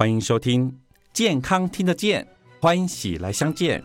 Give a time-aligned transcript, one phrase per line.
[0.00, 0.72] 欢迎收听
[1.12, 2.26] 《健康听得见》，
[2.62, 3.84] 欢迎喜来相见。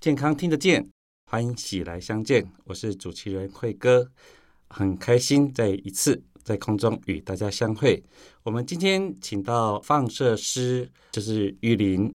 [0.00, 0.88] 健康听得见，
[1.26, 2.50] 欢迎喜来相见。
[2.64, 4.10] 我是主持人慧哥，
[4.68, 8.00] 很开心再一次在空中与大家相会。
[8.44, 12.12] 我们今天请到放射师，就是玉林，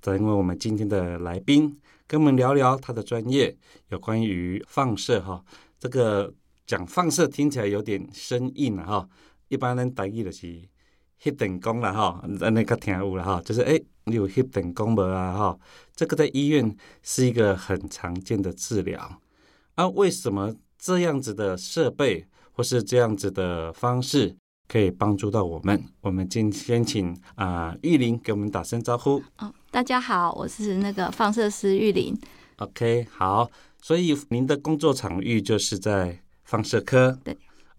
[0.00, 3.54] 成为我们今天的来宾，跟我们聊聊他的专业，
[3.90, 5.44] 有关于放射哈。
[5.78, 6.32] 这个
[6.66, 9.06] 讲放射听起来有点生硬了哈，
[9.48, 10.62] 一般人大意的是。
[11.22, 15.58] 翕电光了哈，那个听有了哈，就是哎，你有翕电光无啊哈？
[15.96, 19.22] 这个在医院是一个很常见的治疗
[19.76, 19.88] 啊。
[19.88, 24.34] 为什么这样子的设备或是这样子的方式
[24.68, 25.84] 可以帮助到我们？
[26.00, 29.20] 我们今天请啊玉林给我们打声招呼。
[29.38, 32.16] 哦，大家好，我是那个放射师玉林。
[32.58, 33.50] OK，好，
[33.82, 37.18] 所以您的工作场域就是在放射科。
[37.24, 37.36] 对。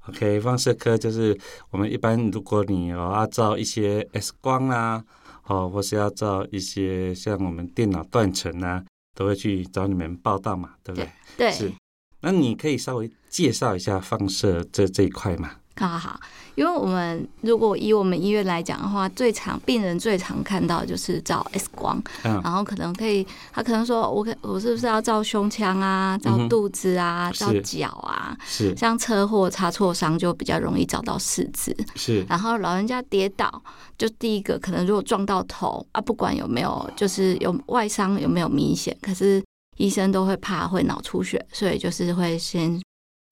[0.08, 1.36] OK，放射科就是
[1.72, 5.04] 我们一般，如果你有要照一些 X 光啊，
[5.48, 8.84] 哦，或是要照一些像我们电脑断层啊，
[9.16, 11.10] 都会去找你们报道嘛，对不对？
[11.38, 11.52] 对。
[11.52, 11.72] 是。
[12.26, 15.52] 那你可以稍微介绍一下放射这这一块吗？
[15.78, 16.00] 好好。
[16.00, 16.20] 好，
[16.56, 22.42] 因为我们如果以我们医院来讲的话，最常病人最常看到就是照 X 光，嗯。
[22.44, 28.36] 然后可能可以，他可能说，我可我是不是要照胸腔啊，照肚子啊，照脚啊？
[28.44, 31.76] 是，像车祸擦挫伤就比较容易找到四肢。
[31.96, 33.62] 是，然后老人家跌倒，
[34.00, 39.44] 就第一个可能如果撞到头啊，不管有没有就是有外伤有没有明显，可是
[39.78, 42.82] 医生都会怕会脑出血，所以就是会先。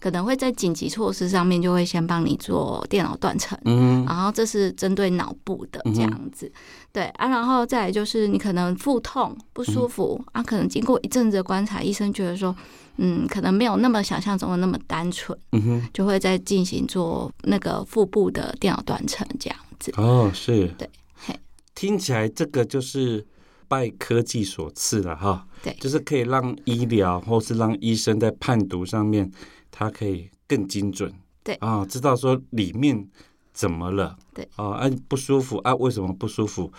[0.01, 6.51] 可能会在紧急措施上面就会先帮你做电脑断层，嗯，然后这是针对脑部的这样子，
[6.91, 12.53] 对啊，然后再来就是你可能腹痛不舒服啊，可能经过一阵子的观察，医生觉得说，
[12.97, 19.93] 嗯，可能没有那么想象中的那么单纯，嗯哼，就会再进行做那个腹部的电脑断层这样子。
[19.95, 21.39] 哦，是，对，嘿，
[21.75, 23.25] 听起来这个就是
[23.73, 29.31] 拜科技所赐了哈，对，就是可以让医疗或是让医生在判读上面。
[29.75, 31.11] 它可以更精准，
[31.43, 31.55] 对。
[31.55, 33.09] 啊，知道说里面
[33.51, 34.47] 怎么了，对。
[34.55, 36.71] 啊，啊不舒服啊，为什么不舒服？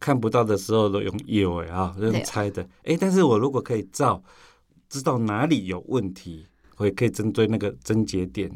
[0.00, 4.20] 看不到的时候都用以为啊，用猜的，哎，但是我如果可以照，
[4.88, 6.44] 知道哪里有问题，
[6.78, 8.50] 我也可以针对那个症结点，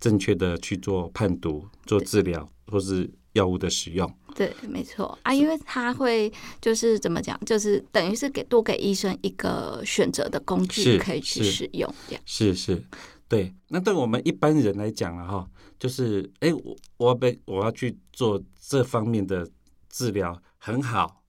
[0.00, 4.12] 正确的去做判读、做治疗或是药物的使用。
[4.34, 6.30] 对，没错啊，因为他会
[6.60, 12.82] 就是怎么讲，就是等于是给多给医生一个选择的工具，可以去使用，这样是是。
[13.28, 15.48] 对，那对我们一般人来讲了哈，
[15.78, 19.48] 就是哎，我我要被我要去做这方面的
[19.88, 21.22] 治疗很好，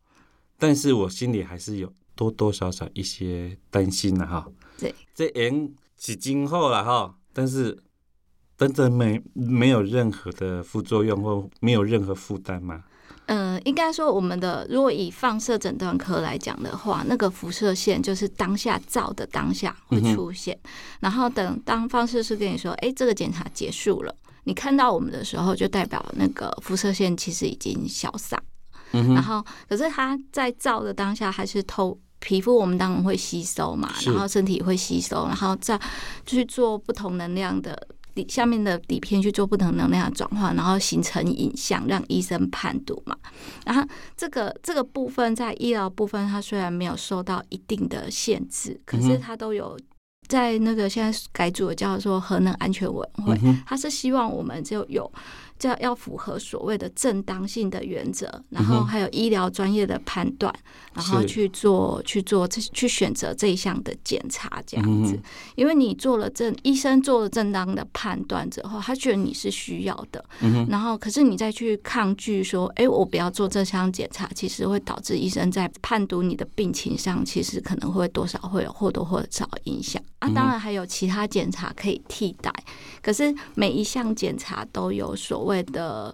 [0.60, 4.46] 但是我心里还是有多多少少一些担心的哈。
[4.78, 7.76] 对，这人是今后了哈，但是
[8.58, 12.84] 真的没没有任何的副作用或没有任何负担吗？
[13.28, 20.58] 嗯，应该说我们的如果以放射诊断科来讲的话，那个辐射线就是当下照的当下会出现，
[21.02, 28.42] 然后等当放射师跟你说，哎，这个检查结束了，你看到我们的时候，就代表那个辐射线其实已经消散。
[28.94, 35.78] 嗯然后可是它在照的当下还是透皮肤，我们当然会吸收嘛，然后身体会吸收，然后再
[36.26, 37.78] 去做不同能量的。
[38.18, 43.16] 底下面的底片去做不同能量的转换，然后形成影像，让医生判读嘛。
[43.64, 49.78] 然后这个这个部分在医疗部分，它虽然没有受到一定的限制，可是它都有
[50.28, 55.12] 在那个现在改组的叫做核能安全委员会，他是希望我们就有。
[55.60, 60.54] 这要符合所谓的正当性的原则，然后还有医疗专业的判断，
[60.94, 65.20] 然后去做去做这去选择这一项的检查这样子。
[65.56, 70.24] 因为你做了正医生做了正当的判断之后，他觉得你是需要的，
[70.70, 80.30] 然后可是你再去抗拒说，哎，我不要做这项检查，其实会导致医生在判读你的病情上，其实可能会多少会有或多或少影响啊。
[80.36, 82.54] 当然还有其他检查可以替代，
[83.02, 85.48] 可是每一项检查都有所。
[85.48, 86.14] 谓的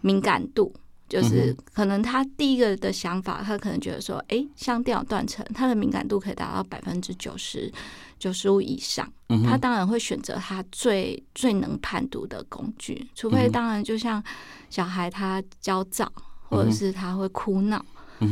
[0.00, 0.72] 敏感度，
[1.06, 7.70] 就是可能他第一个的想法，他可能觉得说，哎，像电脑断层，它的敏感度可以达到百分之九十
[8.18, 9.06] 九十五以上，
[9.44, 14.22] 他当然会选择他最最能判读的工具，除非当然就像
[14.70, 16.10] 小孩他焦躁，
[16.48, 17.84] 或者是他会哭闹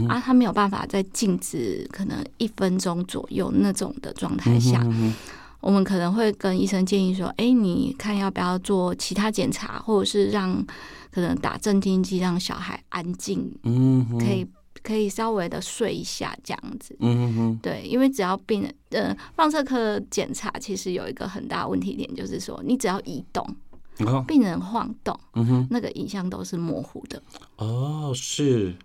[0.09, 4.87] 啊，他没有办法在静止可能一分钟左右那种的状态下。
[5.61, 10.65] 我们可能会跟医生建议说，哎，你看要不要做其他检查，或者是让
[11.11, 14.47] 可能打镇静剂，让小孩安静，嗯，可以
[14.85, 16.97] 可以稍微的睡一下这样子。
[17.01, 23.45] 嗯哼，对，因为只要病人呃放射科检查，其实有一个很大问题点，就是说你只要移动，
[24.29, 27.21] 病人晃动，嗯哼，那个影像都是模糊的。
[27.57, 28.77] 哦，是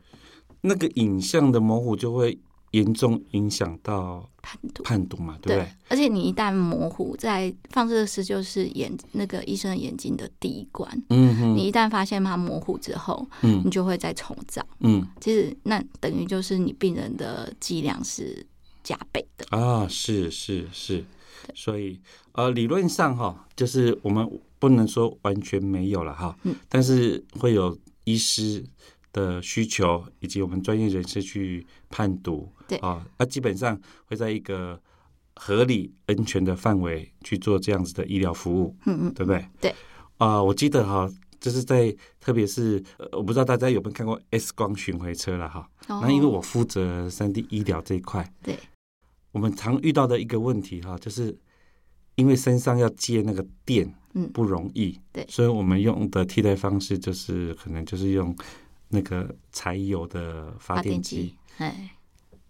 [0.65, 2.37] 那个影像的模糊就会
[2.71, 4.83] 严重影响到判读。
[4.83, 5.71] 判读嘛，对不对？
[5.89, 10.89] 而且你一旦模糊，在放射师就是眼那个医生的眼睛的第一关。
[11.09, 14.65] 嗯哼，你一旦发现它模糊之后，嗯你就会再重照。
[14.79, 18.45] 嗯其实那等于就是你病人的剂量是
[18.83, 19.45] 加倍的。
[19.55, 21.03] 啊，是是是，
[21.53, 21.99] 所以
[22.31, 24.27] 呃，理论上哈，就是我们
[24.57, 28.65] 不能说完全没有了哈，嗯，但是会有医师
[29.13, 34.77] 的需求以及我们专业人士去判读，对啊，那基本上会在一个
[35.35, 39.47] 合理安全的范围去做这样子的医疗服务，嗯嗯，对不对？
[39.61, 39.75] 对。
[40.17, 45.69] 啊、我记得哈，就是在特别是、呃我不知道大家有没有看过 X 光巡回车了哈。
[45.87, 48.57] 哦那因为我负责三 D 医疗这一块，对，
[49.31, 51.37] 我们常遇到的一个问题哈，就是
[52.15, 58.33] 因为身上要接那个电嗯不容易，对所以我们用的替代方式就是可能就是用
[58.93, 61.89] 那个柴油的发电机，哎，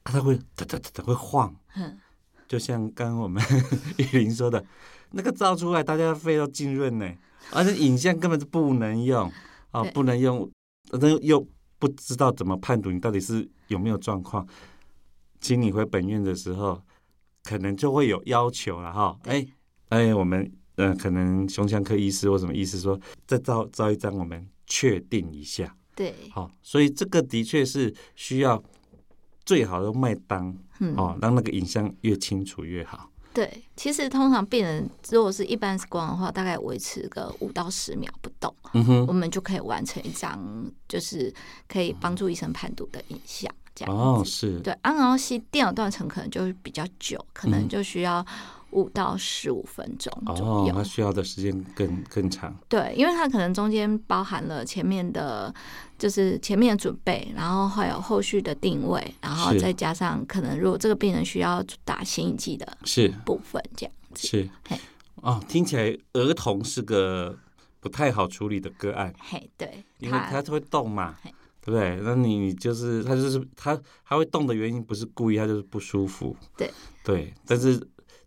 [0.04, 1.98] 啊它会哒哒哒哒会晃，嗯，
[2.48, 3.42] 就像刚刚我们
[3.98, 4.64] 玉林说的，
[5.12, 7.10] 那个照出来大家肺都浸润呢，
[7.52, 9.32] 而且影像根本就不能用
[9.72, 10.50] 啊，不能用，
[10.92, 11.48] 那又
[11.80, 14.48] 不知道怎么判读你到底是有没有状况。
[15.40, 16.82] 请你回本院的时候，
[17.44, 19.18] 可能就会有要求了哈。
[19.26, 19.46] 哎
[19.90, 25.76] 哎，我们呃，可能胸腔科医师或什么医师说，再照照一张，我们确定一下。
[25.96, 28.62] 对，好、所以这个的确是需要
[29.46, 33.10] 最好的麦当嗯，哦，让那个影像越清楚越好。
[33.34, 33.64] 对。
[33.76, 41.34] 其实通常病人如果是一般 X 光的话，大概维持个五到十秒不动，嗯哼，我们就可以完成一张就是
[41.68, 44.02] 可以帮助医生判读的影像，这样子。
[44.02, 48.24] 哦，是，对，啊，然后吸电脑断层可能就会比较久，可能嗯就需要
[48.74, 50.84] 五到十五分钟左哦，他。
[50.84, 52.56] 需要的时间更更长。
[52.70, 55.52] 对，因为它可能中间包含了前面的，
[55.98, 64.28] 就是前面的准备，然后还有后续的定位，然后再加上可能如果这个病人需要打新一剂的是部分，这样子。
[64.28, 64.78] 是嘿，
[65.16, 67.36] 哦，听起来儿童是个
[67.80, 72.00] 不太好处理的个案，嘿，对，因为他会动嘛嘿，对不对？
[72.04, 76.36] 那你你就是他就是他，他会动的原因不是故意，他就是不舒服。
[76.56, 76.70] 对
[77.04, 77.82] 对，但是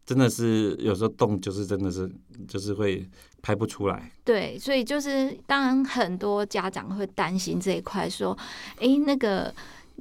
[0.06, 2.08] 真的是有时候动就是真的是
[2.46, 3.04] 就是会
[3.42, 4.10] 拍不出来。
[4.24, 8.36] 对，所以就是当然很多家长会担心这一块，说，
[8.78, 9.52] 诶，那个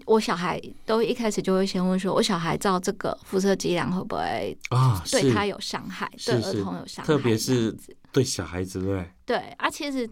[0.06, 7.76] 我小孩都一开始就会先问说，我小孩照这个辐射剂量会不会啊，对他有伤害，对儿童有伤害，特别是
[8.12, 9.12] 对小孩子对对？
[9.26, 10.08] 对啊，其实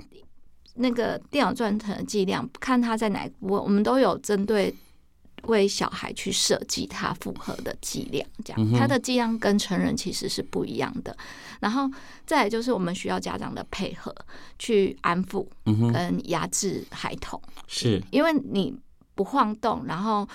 [0.76, 4.74] 那个电脑断层的剂量，看他在哪个部位，我们都有针对
[5.44, 11.16] 为小孩去设计他符合的剂量，这样、他的剂量跟成人其实是不一样的。
[11.60, 11.90] 然后
[12.26, 14.14] 再来就是我们需要家长的配合，
[14.60, 18.76] 去安抚跟压制孩童，是因为你
[19.16, 20.28] 不晃动，然后。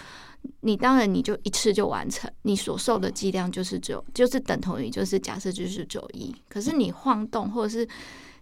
[0.60, 7.86] 你当然你就一次就完成，你所受的剂量就是只有就是等同于就是假设就是九一，可是你晃动或者是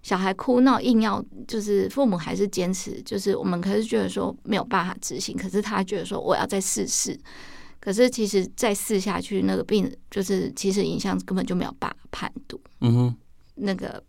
[0.07, 7.19] 小孩哭闹硬要，就是父母还是坚持，就是我们可是觉得说没有办法执行，可是他觉得说我要再试试，
[7.81, 13.17] 可是其实再试下去，那个病就是其实影像根本就没有办法判读，嗯哼，
[13.57, 14.01] 那个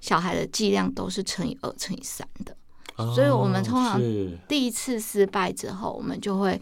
[0.00, 2.56] 小孩的剂量都是乘以二乘以三的。
[2.94, 4.00] 哦所以我们通常
[4.46, 6.60] 第一次失败之后，我们就会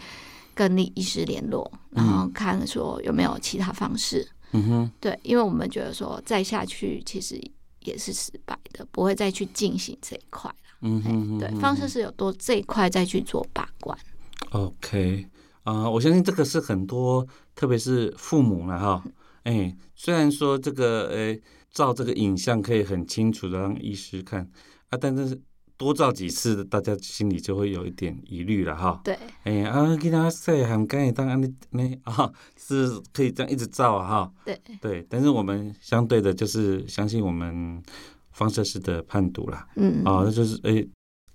[0.55, 4.27] 跟你医师联络，然后看说有没有其他方式。
[4.53, 7.39] 嗯哼，对，因为我们觉得说再下去其实
[7.85, 10.57] 也是失败的，不会再去进行这一块了。
[10.83, 13.97] 嗯哼，哼方式是有多这一块再去做把关。
[14.51, 15.27] OK
[15.65, 17.25] 啊、我相信这个是很多，
[17.55, 19.05] 特别是父母了哈。
[19.45, 21.39] 哎，虽然说这个呃
[21.71, 24.51] 照这个影像可以很清楚的让医师看
[24.89, 25.41] 啊，但是
[25.77, 29.01] 多照几次，大家心里就会有一点疑虑了哈。
[29.03, 34.33] 对，哎啊，给他晒很干，当然你你啊 是可以这样一直照啊哈。
[34.45, 37.83] 对对，但是我们相对的就是相信我们
[38.33, 39.67] 放射师的判读啦。
[39.77, 40.85] 嗯，啊，那就是哎，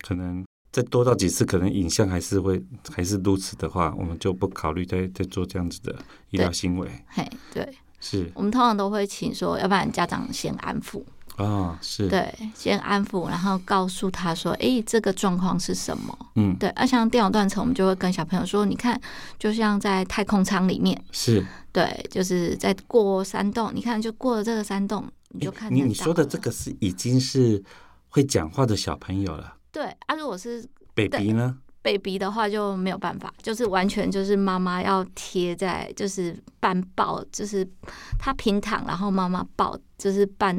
[0.02, 5.96] 可能再多照几次，可能影像还是会还是如此的话，我们就不考虑再再做这样子的
[6.30, 6.90] 医疗行为。
[7.08, 7.68] 嘿，对，
[8.00, 11.04] 是我们通常都会请说，要不然家长先安抚，
[11.38, 16.18] 啊，是，对，先安抚，然后告诉他说，哎，这个状况是什么？
[16.36, 19.00] 嗯，对，而像电脑断层，我们就会跟小朋友说，你看，
[19.38, 27.64] 就像在太空舱里面，是，对，就是在过山洞，你看，就过了这个山洞，你就看你你说的这个是已经是
[28.10, 37.66] 会讲话的小朋友了，对啊，如果是 baby 呢？baby 的话就没有办法，就是完全就是妈妈要贴在，就是半抱，就是
[38.18, 40.58] 他平躺，然后妈妈抱，就是半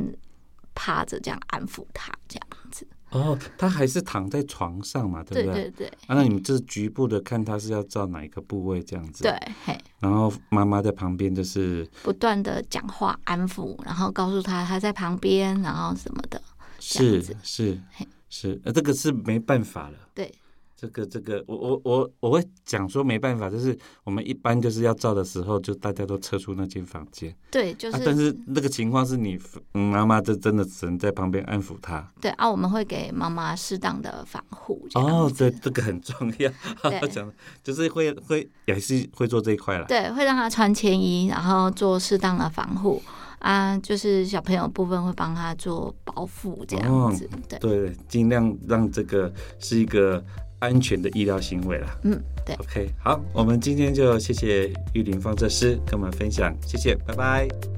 [0.78, 2.86] 趴着这样安抚他这样子。
[3.10, 5.62] 哦，他还是躺在床上嘛，对不对？
[5.62, 9.32] 对对对啊，那你们就是局部的看他是要照哪一个部位这样子，对，，
[9.64, 16.40] 嘿，然后妈妈在旁边就是不断的讲话安抚，然后告诉他他在旁边，然后什么的。
[16.80, 17.80] 是是
[18.28, 19.98] 是，呃，这个是没办法了。
[20.14, 20.32] 对，
[20.80, 28.02] 这个这个，我我我我会讲说没办法，就是我们一般就是要照的时候，就大家都撤出那间房间、对，就是、啊。
[28.06, 29.36] 但是那个情况是你
[29.74, 32.08] 嗯妈妈这真的只能在旁边安抚她。
[32.20, 34.86] 对啊，我们会给妈妈适当的防护。
[34.94, 36.48] 哦，子对，这个很重要。
[37.08, 37.28] 讲
[37.64, 39.86] 就是会会也是会做这一块了。
[39.86, 43.02] 对，会让她穿铅衣，然后做适当的防护
[43.40, 47.28] 啊，就是小朋友部分会帮他做包覆这样子。
[47.48, 50.24] 对，对，尽量让这个是一个
[50.58, 51.96] 安全的医疗行为啦。
[52.02, 52.54] 嗯，对。
[52.56, 57.77] OK，好，我们今天就谢谢玉林放射师跟我们分享，谢谢，拜拜。